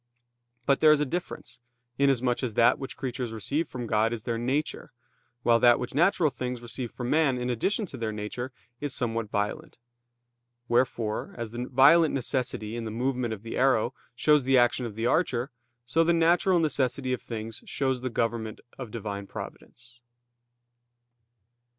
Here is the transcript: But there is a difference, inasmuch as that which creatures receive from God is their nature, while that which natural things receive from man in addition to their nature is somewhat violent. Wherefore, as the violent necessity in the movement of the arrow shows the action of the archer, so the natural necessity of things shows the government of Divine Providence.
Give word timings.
But 0.65 0.79
there 0.79 0.91
is 0.91 0.99
a 0.99 1.05
difference, 1.05 1.59
inasmuch 1.99 2.41
as 2.41 2.55
that 2.55 2.79
which 2.79 2.97
creatures 2.97 3.31
receive 3.31 3.67
from 3.67 3.85
God 3.85 4.11
is 4.13 4.23
their 4.23 4.39
nature, 4.39 4.91
while 5.43 5.59
that 5.59 5.77
which 5.77 5.93
natural 5.93 6.31
things 6.31 6.59
receive 6.59 6.89
from 6.89 7.11
man 7.11 7.37
in 7.37 7.51
addition 7.51 7.85
to 7.85 7.97
their 7.97 8.11
nature 8.11 8.51
is 8.79 8.95
somewhat 8.95 9.29
violent. 9.29 9.77
Wherefore, 10.67 11.35
as 11.37 11.51
the 11.51 11.67
violent 11.71 12.15
necessity 12.15 12.75
in 12.75 12.85
the 12.85 12.89
movement 12.89 13.31
of 13.31 13.43
the 13.43 13.55
arrow 13.55 13.93
shows 14.15 14.43
the 14.43 14.57
action 14.57 14.87
of 14.87 14.95
the 14.95 15.05
archer, 15.05 15.51
so 15.85 16.03
the 16.03 16.13
natural 16.13 16.57
necessity 16.57 17.13
of 17.13 17.21
things 17.21 17.61
shows 17.67 18.01
the 18.01 18.09
government 18.09 18.59
of 18.79 18.89
Divine 18.89 19.27
Providence. 19.27 20.01